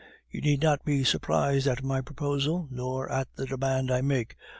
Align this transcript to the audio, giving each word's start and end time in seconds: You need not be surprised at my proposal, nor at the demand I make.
You 0.31 0.41
need 0.41 0.63
not 0.63 0.83
be 0.83 1.03
surprised 1.03 1.67
at 1.67 1.83
my 1.83 2.01
proposal, 2.01 2.67
nor 2.71 3.07
at 3.11 3.27
the 3.35 3.45
demand 3.45 3.91
I 3.91 4.01
make. 4.01 4.35